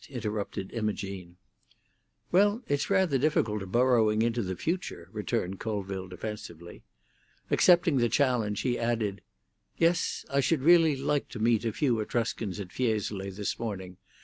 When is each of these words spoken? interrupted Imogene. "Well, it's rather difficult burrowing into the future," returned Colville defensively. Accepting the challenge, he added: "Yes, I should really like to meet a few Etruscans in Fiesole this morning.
interrupted 0.09 0.71
Imogene. 0.71 1.37
"Well, 2.31 2.63
it's 2.67 2.89
rather 2.89 3.19
difficult 3.19 3.63
burrowing 3.71 4.23
into 4.23 4.41
the 4.41 4.55
future," 4.55 5.09
returned 5.11 5.59
Colville 5.59 6.07
defensively. 6.07 6.81
Accepting 7.51 7.97
the 7.97 8.09
challenge, 8.09 8.61
he 8.61 8.79
added: 8.79 9.21
"Yes, 9.77 10.25
I 10.31 10.39
should 10.39 10.63
really 10.63 10.95
like 10.95 11.29
to 11.29 11.39
meet 11.39 11.65
a 11.65 11.71
few 11.71 11.99
Etruscans 11.99 12.59
in 12.59 12.69
Fiesole 12.69 13.29
this 13.29 13.59
morning. 13.59 13.97